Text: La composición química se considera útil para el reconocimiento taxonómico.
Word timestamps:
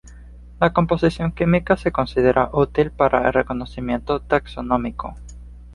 La 0.59 0.73
composición 0.73 1.31
química 1.31 1.77
se 1.77 1.91
considera 1.91 2.49
útil 2.53 2.89
para 2.89 3.27
el 3.27 3.33
reconocimiento 3.33 4.19
taxonómico. 4.19 5.13